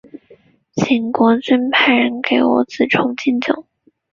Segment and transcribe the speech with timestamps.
[0.73, 3.67] 请国君派人替我给子重进酒。